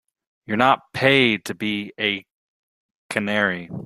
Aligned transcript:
You're 0.47 0.57
not 0.57 0.79
paid 0.93 1.45
to 1.45 1.55
be 1.55 1.93
a 1.99 2.25
canary. 3.09 3.71